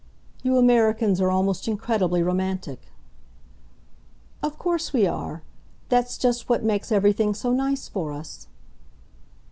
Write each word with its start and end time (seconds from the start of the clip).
"You 0.41 0.57
Americans 0.57 1.21
are 1.21 1.29
almost 1.29 1.67
incredibly 1.67 2.23
romantic." 2.23 2.87
"Of 4.41 4.57
course 4.57 4.91
we 4.93 5.05
are. 5.05 5.43
That's 5.89 6.17
just 6.17 6.49
what 6.49 6.63
makes 6.63 6.91
everything 6.91 7.35
so 7.35 7.53
nice 7.53 7.87
for 7.87 8.11
us." 8.11 8.47